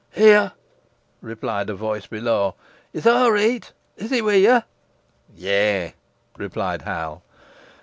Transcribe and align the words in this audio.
"Here," 0.15 0.53
replied 1.21 1.69
a 1.69 1.75
voice 1.75 2.07
below. 2.07 2.55
"Is 2.91 3.05
aw 3.05 3.27
reet? 3.27 3.71
Is 3.97 4.09
he 4.09 4.19
wi' 4.23 4.33
yo?" 4.37 4.63
"Yeigh," 5.35 5.93
replied 6.39 6.81
Hal. 6.81 7.21